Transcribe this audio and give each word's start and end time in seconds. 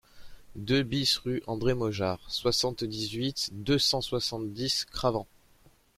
deux 0.55 0.81
BIS 0.81 1.17
rue 1.23 1.43
André 1.45 1.75
Mojard, 1.75 2.25
soixante-dix-huit, 2.27 3.49
deux 3.51 3.77
cent 3.77 4.01
soixante-dix, 4.01 4.83
Cravent 4.85 5.27